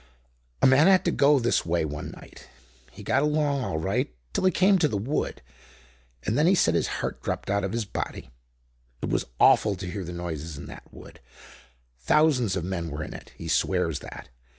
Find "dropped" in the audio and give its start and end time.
7.21-7.51